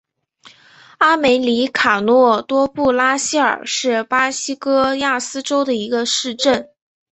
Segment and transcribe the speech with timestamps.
[0.97, 6.71] 阿梅里卡诺多布拉西尔是巴西戈亚斯州的一个市镇。